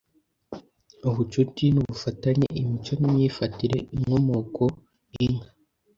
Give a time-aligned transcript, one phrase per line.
[1.09, 4.63] ubucuti n’ubufatanye, imico n’imyifatire, inkomoko,
[5.23, 5.49] inka,